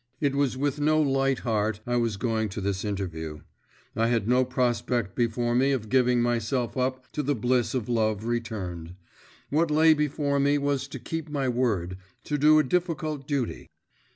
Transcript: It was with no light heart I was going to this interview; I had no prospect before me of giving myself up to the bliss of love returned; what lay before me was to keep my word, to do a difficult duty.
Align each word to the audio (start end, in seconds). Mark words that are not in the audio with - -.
It 0.19 0.33
was 0.33 0.57
with 0.57 0.81
no 0.81 0.99
light 0.99 1.37
heart 1.45 1.79
I 1.85 1.95
was 1.95 2.17
going 2.17 2.49
to 2.49 2.59
this 2.59 2.83
interview; 2.83 3.41
I 3.95 4.07
had 4.07 4.27
no 4.27 4.43
prospect 4.43 5.15
before 5.15 5.53
me 5.53 5.73
of 5.73 5.89
giving 5.89 6.23
myself 6.23 6.75
up 6.75 7.11
to 7.11 7.21
the 7.21 7.35
bliss 7.35 7.75
of 7.75 7.87
love 7.87 8.25
returned; 8.25 8.95
what 9.51 9.69
lay 9.69 9.93
before 9.93 10.39
me 10.39 10.57
was 10.57 10.87
to 10.87 10.97
keep 10.97 11.29
my 11.29 11.47
word, 11.47 11.97
to 12.23 12.39
do 12.39 12.57
a 12.57 12.63
difficult 12.63 13.27
duty. 13.27 13.69